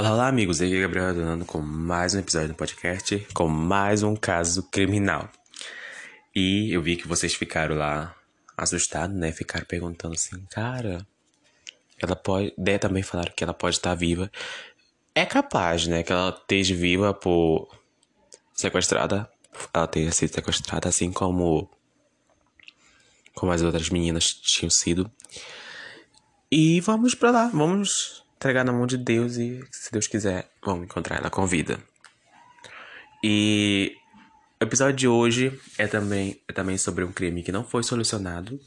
[0.00, 0.62] Olá, olá, amigos.
[0.62, 5.28] Aqui é Gabriel Adornando com mais um episódio do podcast, com mais um caso criminal.
[6.34, 8.16] E eu vi que vocês ficaram lá
[8.56, 9.30] assustados, né?
[9.30, 11.06] Ficaram perguntando assim, cara,
[11.98, 12.54] ela pode.
[12.56, 14.32] Daí também falaram que ela pode estar viva.
[15.14, 16.02] É capaz, né?
[16.02, 17.68] Que ela esteja viva por
[18.54, 19.30] sequestrada.
[19.74, 21.68] Ela tenha sido sequestrada, assim como.
[23.34, 25.10] Como as outras meninas tinham sido.
[26.50, 30.84] E vamos pra lá, vamos entregar na mão de Deus e, se Deus quiser, vamos
[30.84, 31.78] encontrar ela com vida.
[33.22, 33.94] E
[34.58, 38.58] o episódio de hoje é também, é também sobre um crime que não foi solucionado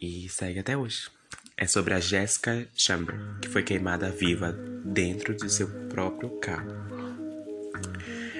[0.00, 1.10] e segue até hoje.
[1.56, 4.52] É sobre a Jessica Chamber, que foi queimada viva
[4.84, 6.70] dentro de seu próprio carro.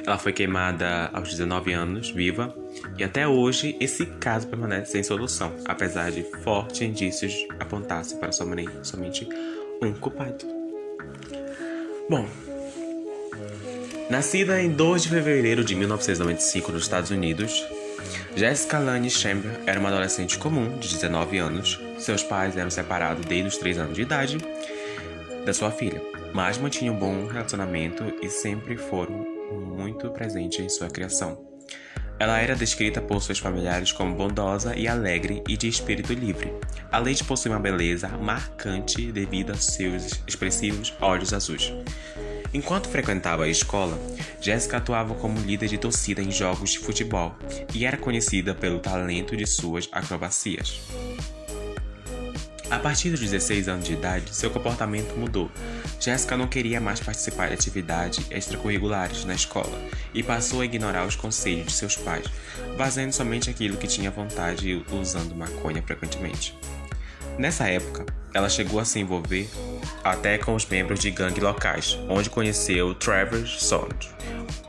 [0.07, 2.57] Ela foi queimada aos 19 anos, viva,
[2.97, 9.27] e até hoje esse caso permanece sem solução, apesar de fortes indícios apontassem para somente
[9.81, 10.45] um culpado.
[12.09, 12.27] Bom,
[14.09, 17.67] nascida em 2 de fevereiro de 1995 nos Estados Unidos,
[18.35, 21.81] Jessica Lane Chamber era uma adolescente comum de 19 anos.
[21.99, 24.39] Seus pais eram separados desde os 3 anos de idade
[25.45, 30.89] da sua filha, mas mantinham um bom relacionamento e sempre foram muito presentes em sua
[30.89, 31.56] criação.
[32.19, 36.53] Ela era descrita por seus familiares como bondosa e alegre e de espírito livre,
[36.91, 41.73] além de possuir uma beleza marcante devido a seus expressivos olhos azuis.
[42.55, 43.99] Enquanto frequentava a escola,
[44.41, 47.37] Jessica atuava como líder de torcida em jogos de futebol
[47.75, 50.81] e era conhecida pelo talento de suas acrobacias.
[52.69, 55.49] A partir dos 16 anos de idade, seu comportamento mudou.
[56.01, 59.81] Jéssica não queria mais participar de atividades extracurriculares na escola
[60.13, 62.27] e passou a ignorar os conselhos de seus pais,
[62.77, 66.59] fazendo somente aquilo que tinha vontade e usando maconha frequentemente.
[67.39, 69.49] Nessa época, ela chegou a se envolver
[70.03, 74.11] até com os membros de gangue locais, onde conheceu Trevor Sond,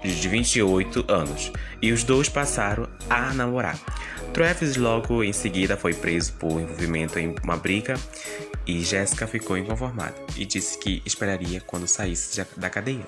[0.03, 3.79] de 28 anos, e os dois passaram a namorar.
[4.37, 7.95] Travis logo em seguida foi preso por envolvimento em uma briga
[8.67, 13.01] e Jessica ficou inconformada e disse que esperaria quando saísse da cadeia.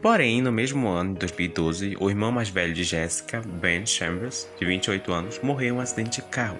[0.00, 4.64] Porém, no mesmo ano, de 2012, o irmão mais velho de Jessica, Ben Chambers, de
[4.64, 6.56] 28 anos, morreu em um acidente de carro.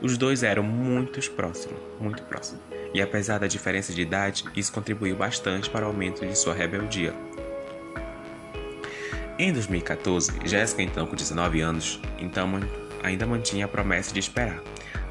[0.00, 2.60] Os dois eram muito próximos, muito próximos.
[2.92, 7.14] E apesar da diferença de idade, isso contribuiu bastante para o aumento de sua rebeldia.
[9.38, 12.48] Em 2014, Jessica, então com 19 anos, então
[13.02, 14.60] ainda mantinha a promessa de esperar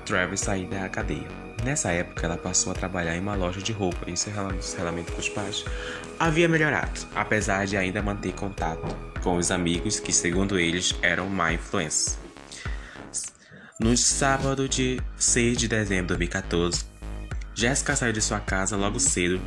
[0.06, 1.28] Travis sair da cadeia.
[1.64, 5.20] Nessa época, ela passou a trabalhar em uma loja de roupa e seu relacionamento com
[5.20, 5.64] os pais
[6.20, 8.84] havia melhorado, apesar de ainda manter contato
[9.22, 12.18] com os amigos que, segundo eles, eram má influência.
[13.80, 16.86] No sábado de 6 de dezembro de 2014,
[17.54, 19.40] Jessica saiu de sua casa logo cedo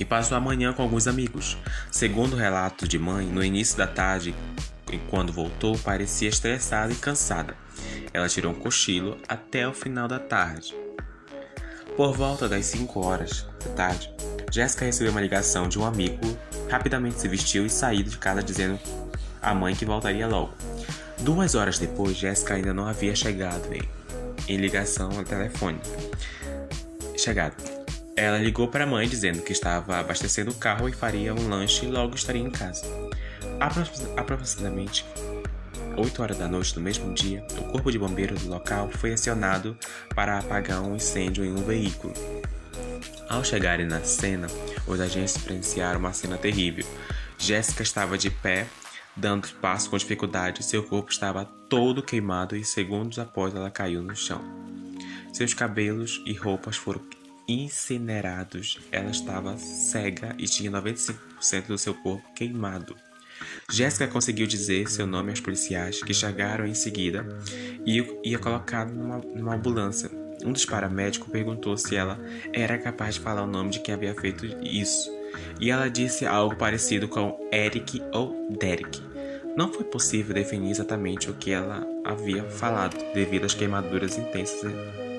[0.00, 1.58] e passou a manhã com alguns amigos.
[1.92, 4.34] Segundo o relato de mãe, no início da tarde,
[5.10, 7.54] quando voltou, parecia estressada e cansada.
[8.12, 10.74] Ela tirou um cochilo até o final da tarde.
[11.96, 14.12] Por volta das 5 horas da tarde,
[14.50, 16.18] Jéssica recebeu uma ligação de um amigo,
[16.70, 18.80] rapidamente se vestiu e saiu de casa dizendo
[19.42, 20.54] à mãe que voltaria logo.
[21.18, 23.82] Duas horas depois, Jéssica ainda não havia chegado em,
[24.48, 25.78] em ligação ao telefone.
[27.18, 27.79] Chegado.
[28.20, 31.86] Ela ligou para a mãe dizendo que estava abastecendo o carro e faria um lanche
[31.86, 32.84] e logo estaria em casa.
[34.14, 35.06] Aproximadamente
[35.96, 39.74] 8 horas da noite do mesmo dia, o corpo de bombeiro do local foi acionado
[40.14, 42.12] para apagar um incêndio em um veículo.
[43.26, 44.48] Ao chegarem na cena,
[44.86, 46.84] os agentes presenciaram uma cena terrível.
[47.38, 48.66] Jéssica estava de pé,
[49.16, 54.14] dando passo com dificuldade, seu corpo estava todo queimado e segundos após ela caiu no
[54.14, 54.44] chão.
[55.32, 57.00] Seus cabelos e roupas foram
[57.50, 58.78] incinerados.
[58.92, 62.94] Ela estava cega e tinha 95% do seu corpo queimado.
[63.70, 67.26] Jéssica conseguiu dizer seu nome aos policiais, que chegaram em seguida
[67.86, 70.10] e ia colocada numa, numa ambulância.
[70.44, 72.18] Um dos paramédicos perguntou se ela
[72.52, 75.10] era capaz de falar o nome de quem havia feito isso,
[75.58, 79.02] e ela disse algo parecido com Eric ou Derek.
[79.56, 84.72] Não foi possível definir exatamente o que ela havia falado devido às queimaduras intensas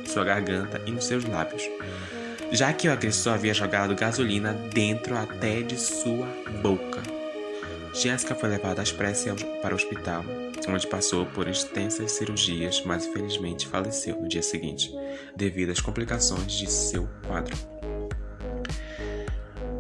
[0.04, 1.64] em sua garganta e nos seus lábios
[2.52, 6.28] já que o agressor havia jogado gasolina dentro até de sua
[6.62, 7.02] boca.
[7.94, 10.24] Jéssica foi levada às pressas para o hospital,
[10.68, 14.94] onde passou por extensas cirurgias, mas infelizmente faleceu no dia seguinte,
[15.36, 17.56] devido às complicações de seu quadro.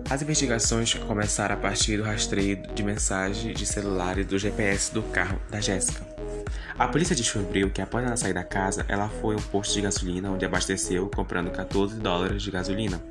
[0.09, 5.01] As investigações começaram a partir do rastreio de mensagens de celular e do GPS do
[5.03, 6.20] carro da Jéssica.
[6.77, 10.31] A polícia descobriu que após ela sair da casa, ela foi ao posto de gasolina
[10.31, 13.01] onde abasteceu comprando 14 dólares de gasolina.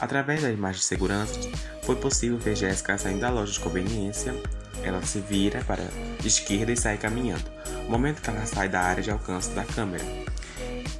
[0.00, 1.38] Através das imagens de segurança,
[1.82, 4.34] foi possível ver Jéssica saindo da loja de conveniência.
[4.82, 7.44] Ela se vira para a esquerda e sai caminhando,
[7.88, 10.04] momento que ela sai da área de alcance da câmera.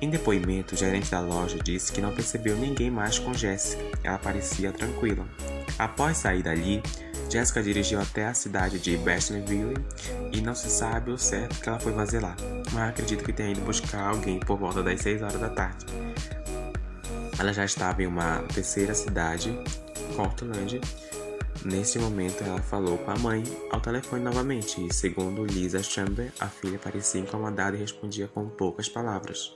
[0.00, 3.82] Em depoimento, o gerente da loja disse que não percebeu ninguém mais com Jéssica.
[4.02, 5.26] Ela parecia tranquila.
[5.78, 6.82] Após sair dali,
[7.34, 9.74] Jessica dirigiu até a cidade de Bastionville
[10.32, 12.36] e não se sabe o certo que ela foi fazer lá,
[12.72, 15.84] mas acredito que tenha ido buscar alguém por volta das 6 horas da tarde.
[17.36, 19.52] Ela já estava em uma terceira cidade,
[20.14, 20.80] Portland.
[21.64, 23.42] Nesse momento, ela falou com a mãe
[23.72, 28.88] ao telefone novamente e, segundo Lisa Chamber, a filha parecia incomodada e respondia com poucas
[28.88, 29.52] palavras.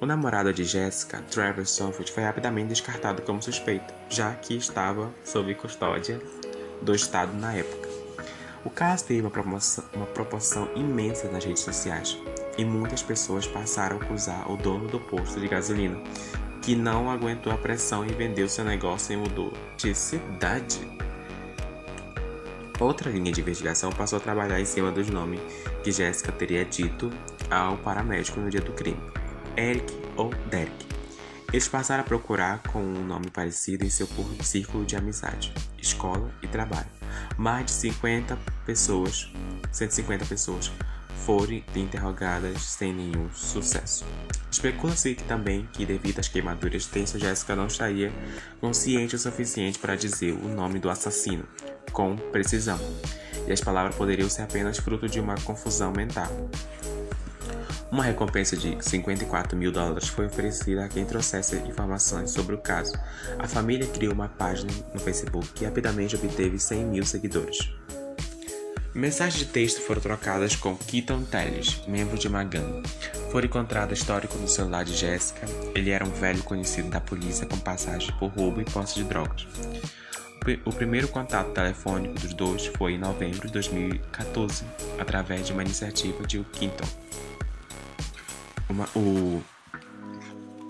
[0.00, 5.54] O namorado de Jessica, Trevor Sonford, foi rapidamente descartado como suspeito, já que estava sob
[5.56, 6.18] custódia
[6.84, 7.88] do Estado na época.
[8.64, 12.16] O caso teve uma proporção, uma proporção imensa nas redes sociais
[12.56, 16.00] e muitas pessoas passaram a acusar o dono do posto de gasolina,
[16.62, 20.80] que não aguentou a pressão e vendeu seu negócio e mudou de cidade.
[22.80, 25.40] Outra linha de investigação passou a trabalhar em cima dos nomes
[25.82, 27.10] que Jéssica teria dito
[27.50, 29.00] ao paramédico no dia do crime:
[29.56, 30.93] Eric ou Derek.
[31.54, 34.08] Eles passaram a procurar com um nome parecido em seu
[34.42, 36.88] círculo de amizade, escola e trabalho.
[37.38, 38.36] Mais de 50
[38.66, 39.32] pessoas,
[39.70, 40.72] 150 pessoas,
[41.24, 44.04] foram interrogadas sem nenhum sucesso.
[44.50, 48.12] Especula-se também que, devido às queimaduras tensas, Jéssica não estaria
[48.60, 51.46] consciente o suficiente para dizer o nome do assassino
[51.92, 52.80] com precisão,
[53.46, 56.26] e as palavras poderiam ser apenas fruto de uma confusão mental.
[57.94, 62.92] Uma recompensa de 54 mil dólares foi oferecida a quem trouxesse informações sobre o caso.
[63.38, 67.70] A família criou uma página no Facebook que rapidamente obteve 100 mil seguidores.
[68.92, 72.82] Mensagens de texto foram trocadas com Keaton Telles, membro de uma gangue.
[73.30, 75.46] Foi encontrado histórico no celular de Jessica.
[75.72, 79.46] Ele era um velho conhecido da polícia com passagem por roubo e posse de drogas.
[80.64, 84.64] O primeiro contato telefônico dos dois foi em novembro de 2014,
[84.98, 86.88] através de uma iniciativa de Keaton.
[88.74, 89.40] Uma, o,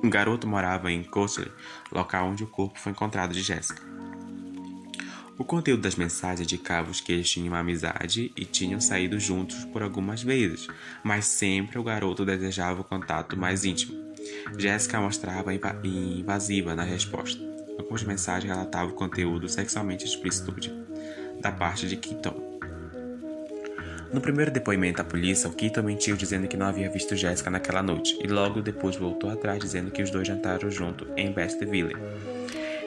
[0.03, 1.51] um garoto morava em Coasley,
[1.91, 3.83] local onde o corpo foi encontrado de Jessica.
[5.39, 9.83] O conteúdo das mensagens indicava que eles tinham uma amizade e tinham saído juntos por
[9.83, 10.69] algumas vezes,
[11.03, 13.95] mas sempre o garoto desejava o contato mais íntimo.
[14.59, 17.41] Jessica mostrava invasiva na resposta.
[17.79, 20.55] Algumas mensagens relatavam conteúdo sexualmente explícito
[21.41, 22.54] da parte de Keaton.
[24.15, 27.83] No primeiro depoimento à polícia, o Keaton mentiu dizendo que não havia visto Jessica naquela
[27.83, 31.97] noite e logo depois voltou atrás dizendo que os dois jantaram junto em Westville.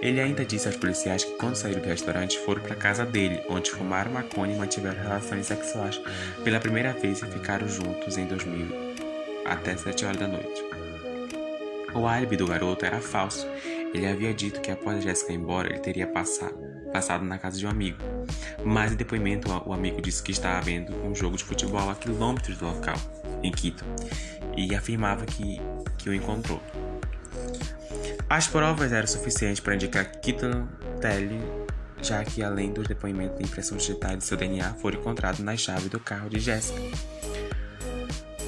[0.01, 3.69] Ele ainda disse aos policiais que quando saíram do restaurante foram para casa dele, onde
[3.69, 5.99] fumaram maconha e mantiveram relações sexuais
[6.45, 8.95] pela primeira vez e ficaram juntos em 2000
[9.43, 10.63] até 7 horas da noite.
[11.93, 13.45] O álibi do garoto era falso.
[13.93, 17.57] Ele havia dito que após a Jessica ir embora, ele teria passado passado na casa
[17.57, 17.97] de um amigo.
[18.63, 22.57] Mas em depoimento, o amigo disse que estava vendo um jogo de futebol a quilômetros
[22.57, 22.97] do local,
[23.43, 23.85] em Quito,
[24.55, 25.61] e afirmava que,
[25.97, 26.61] que o encontrou.
[28.29, 30.67] As provas eram suficientes para indicar Keaton
[30.99, 31.39] Telly,
[32.01, 35.87] já que além dos depoimentos de impressão digital de seu DNA foram encontrados na chave
[35.87, 36.79] do carro de Jessica,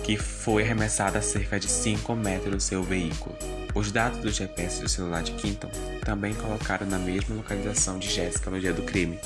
[0.03, 3.37] que foi arremessada a cerca de 5 metros do seu veículo.
[3.75, 5.69] Os dados do GPS do celular de Quinton
[6.03, 9.19] também colocaram na mesma localização de Jessica no dia do crime.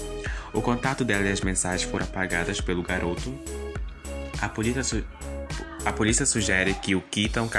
[0.51, 3.33] O contato dela e as mensagens foram apagadas pelo garoto.
[4.41, 5.03] A polícia, su
[5.85, 7.49] a polícia sugere que o Keaton,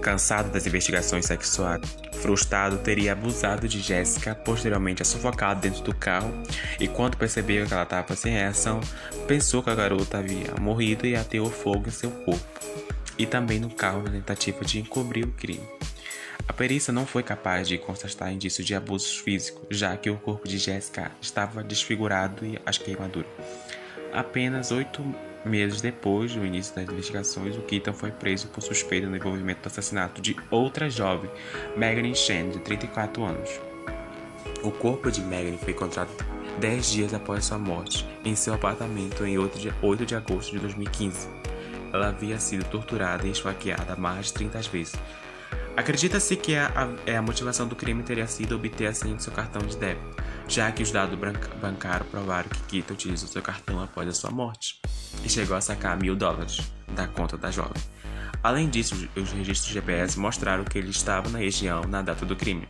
[0.00, 1.80] cansado das investigações sexuais,
[2.22, 6.32] frustrado, teria abusado de Jessica, posteriormente a sufocado dentro do carro,
[6.78, 8.80] e quando percebeu que ela estava sem reação,
[9.26, 12.60] pensou que a garota havia morrido e ateou fogo em seu corpo,
[13.18, 15.66] e também no carro na tentativa de encobrir o crime.
[16.50, 20.48] A perícia não foi capaz de constatar indícios de abusos físicos, já que o corpo
[20.48, 23.30] de Jessica estava desfigurado e as queimaduras.
[24.12, 25.00] Apenas oito
[25.44, 29.66] meses depois do início das investigações, o Keaton foi preso por suspeita no envolvimento do
[29.68, 31.30] assassinato de outra jovem,
[31.76, 33.48] Megan Shen, de 34 anos.
[34.64, 36.10] O corpo de Megan foi encontrado
[36.58, 41.28] dez dias após sua morte, em seu apartamento em 8 de agosto de 2015.
[41.92, 44.98] Ela havia sido torturada e esfaqueada mais de 30 vezes,
[45.80, 49.22] Acredita-se que a, a, é, a, motivação do crime teria sido obter a senha do
[49.22, 51.18] seu cartão de débito, já que os dados
[51.58, 54.78] bancários provaram que Kita utilizou seu cartão após a sua morte
[55.24, 57.82] e chegou a sacar mil dólares da conta da jovem.
[58.42, 62.68] Além disso, os registros GPS mostraram que ele estava na região na data do crime.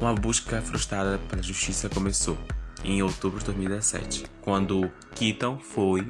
[0.00, 2.38] Uma busca frustrada pela justiça começou
[2.82, 6.08] em outubro de 2017, quando Keaton foi,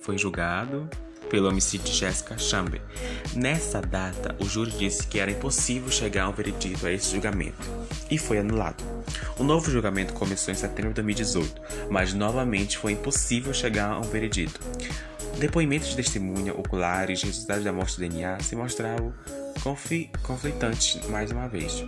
[0.00, 0.88] foi julgado
[1.32, 2.78] pelo homicídio de Jessica Chamber.
[3.34, 7.66] Nessa data, o júri disse que era impossível chegar a um veredito a esse julgamento
[8.10, 8.84] e foi anulado.
[9.38, 14.02] O novo julgamento começou em setembro de 2018, mas novamente foi impossível chegar a um
[14.02, 14.60] veredito.
[15.38, 19.14] Depoimentos de testemunha oculares resultados da morte do DNA se mostraram
[20.22, 21.82] conflitantes mais uma vez.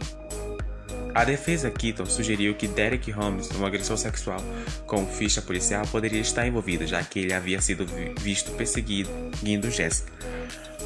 [1.15, 4.41] A defesa Keaton sugeriu que Derek Holmes, um agressor sexual
[4.85, 7.87] com ficha policial, poderia estar envolvido, já que ele havia sido
[8.19, 10.13] visto perseguindo Jessica.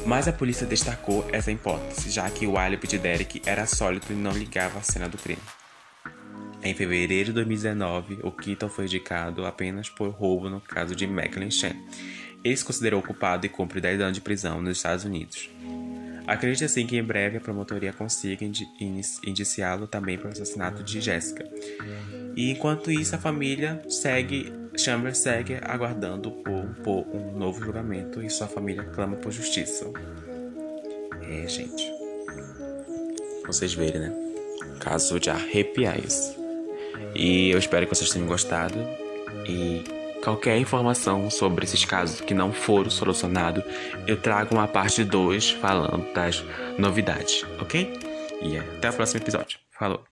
[0.05, 4.13] Mas a polícia destacou essa hipótese, já que o álibi de Derek era sólido e
[4.13, 5.41] não ligava à cena do crime.
[6.61, 11.49] Em fevereiro de 2019, o Keaton foi indicado apenas por roubo no caso de Macklin
[11.49, 11.73] Chen.
[12.43, 15.49] Ele se considerou culpado e cumpre 10 anos de prisão nos Estados Unidos.
[16.29, 18.45] Acredita assim que em breve a promotoria consiga
[19.25, 21.43] indiciá-lo também pelo assassinato de Jéssica.
[22.35, 28.29] E enquanto isso, a família segue, Chambers segue aguardando por, por um novo julgamento e
[28.29, 29.91] sua família clama por justiça.
[31.23, 31.91] É, gente.
[33.47, 34.13] Vocês verem, né?
[34.79, 36.37] Caso de arrepiar isso.
[37.15, 38.77] E eu espero que vocês tenham gostado.
[39.47, 39.83] E
[40.29, 43.63] Qualquer informação sobre esses casos que não foram solucionados,
[44.05, 46.45] eu trago uma parte 2 falando das
[46.77, 47.91] novidades, ok?
[48.39, 49.57] E até o próximo episódio.
[49.71, 50.05] Falou!